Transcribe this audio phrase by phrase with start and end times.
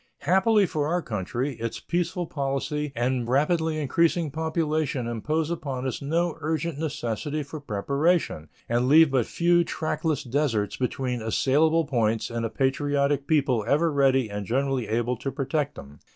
[0.21, 6.39] Happily for our country, its peaceful policy and rapidly increasing population impose upon us no
[6.41, 12.49] urgent necessity for preparation, and leave but few trackless deserts between assailable points and a
[12.49, 15.99] patriotic people ever ready and generally able to protect them.